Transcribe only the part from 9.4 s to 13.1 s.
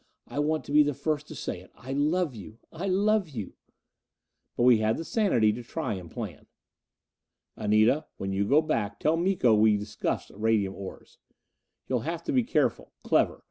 we discussed radium ores. You'll have to be careful,